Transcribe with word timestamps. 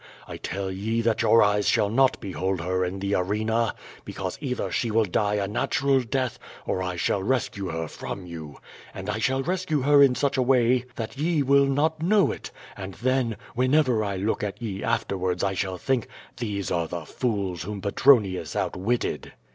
I 0.27 0.37
tell 0.37 0.71
ye 0.71 1.01
that 1.01 1.21
your 1.21 1.43
eyes 1.43 1.67
shall 1.67 1.91
not 1.91 2.19
behold 2.19 2.59
her 2.59 2.83
in 2.83 2.97
the 2.97 3.13
arena, 3.13 3.75
because 4.03 4.35
either 4.41 4.71
she 4.71 4.89
will 4.89 5.05
die 5.05 5.35
a 5.35 5.47
natural 5.47 5.99
death, 6.01 6.39
or 6.65 6.79
1 6.79 6.97
shall 6.97 7.21
rescue 7.21 7.67
her 7.67 7.87
from 7.87 8.25
you. 8.25 8.57
And 8.95 9.11
I 9.11 9.19
shall 9.19 9.43
rescue 9.43 9.81
her 9.81 10.01
in 10.01 10.15
such 10.15 10.37
a 10.37 10.41
way 10.41 10.85
that 10.95 11.19
ye 11.19 11.43
will 11.43 11.67
not 11.67 12.01
know 12.01 12.31
it, 12.31 12.49
and 12.75 12.95
then, 12.95 13.35
whenever 13.53 14.03
I 14.03 14.15
look 14.15 14.41
at 14.43 14.59
ye 14.59 14.83
afterwards 14.83 15.43
I 15.43 15.53
shall 15.53 15.77
think: 15.77 16.07
these 16.37 16.71
are 16.71 16.87
the 16.87 17.05
fools 17.05 17.61
whom 17.61 17.79
Petronius 17.79 18.55
outwitted.' 18.55 19.33